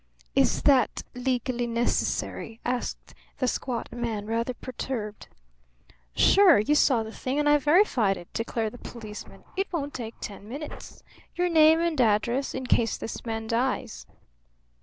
"Is 0.33 0.63
that 0.63 1.03
legally 1.13 1.67
necessary?" 1.67 2.59
asked 2.65 3.13
the 3.37 3.47
squat 3.47 3.91
man, 3.91 4.25
rather 4.25 4.55
perturbed. 4.55 5.27
"Sure. 6.15 6.57
You 6.57 6.73
saw 6.73 7.03
the 7.03 7.11
thing 7.11 7.37
and 7.37 7.47
I 7.47 7.59
verified 7.59 8.17
it," 8.17 8.27
declared 8.33 8.71
the 8.73 8.79
policeman. 8.79 9.43
"It 9.55 9.71
won't 9.71 9.93
take 9.93 10.15
ten 10.19 10.49
minutes. 10.49 11.03
Your 11.35 11.49
name 11.49 11.79
and 11.81 12.01
address, 12.01 12.55
in 12.55 12.65
case 12.65 12.97
this 12.97 13.23
man 13.27 13.45
dies." 13.45 14.07